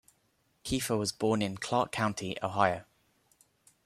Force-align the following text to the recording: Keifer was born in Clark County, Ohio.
Keifer 0.65 0.97
was 0.97 1.11
born 1.11 1.43
in 1.43 1.57
Clark 1.59 1.91
County, 1.91 2.35
Ohio. 2.41 2.85